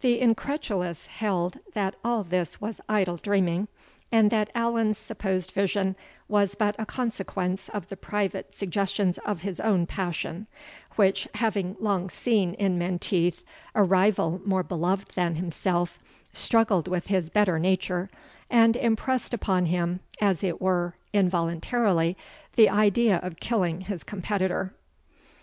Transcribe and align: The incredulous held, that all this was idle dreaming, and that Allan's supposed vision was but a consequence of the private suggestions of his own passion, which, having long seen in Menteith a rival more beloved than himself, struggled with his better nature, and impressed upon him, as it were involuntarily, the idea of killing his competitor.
The 0.00 0.18
incredulous 0.18 1.04
held, 1.04 1.58
that 1.74 1.94
all 2.02 2.24
this 2.24 2.58
was 2.58 2.80
idle 2.88 3.18
dreaming, 3.18 3.68
and 4.10 4.30
that 4.30 4.48
Allan's 4.54 4.96
supposed 4.96 5.50
vision 5.50 5.94
was 6.26 6.54
but 6.54 6.74
a 6.78 6.86
consequence 6.86 7.68
of 7.68 7.90
the 7.90 7.96
private 7.98 8.54
suggestions 8.56 9.18
of 9.26 9.42
his 9.42 9.60
own 9.60 9.84
passion, 9.84 10.46
which, 10.96 11.28
having 11.34 11.76
long 11.78 12.08
seen 12.08 12.54
in 12.54 12.78
Menteith 12.78 13.42
a 13.74 13.82
rival 13.82 14.40
more 14.46 14.62
beloved 14.62 15.12
than 15.16 15.34
himself, 15.34 15.98
struggled 16.32 16.88
with 16.88 17.08
his 17.08 17.28
better 17.28 17.58
nature, 17.58 18.08
and 18.48 18.76
impressed 18.76 19.34
upon 19.34 19.66
him, 19.66 20.00
as 20.18 20.42
it 20.42 20.62
were 20.62 20.94
involuntarily, 21.12 22.16
the 22.56 22.70
idea 22.70 23.18
of 23.18 23.38
killing 23.38 23.82
his 23.82 24.02
competitor. 24.02 24.72